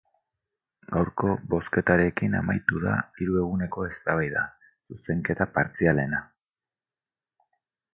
[0.95, 4.45] Gaurko bozketarekin amaitu da hiru eguneko eztabaida,
[4.91, 6.29] zuzenketa partzialena.